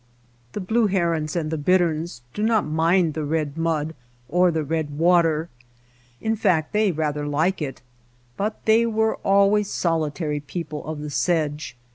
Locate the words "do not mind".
2.33-3.13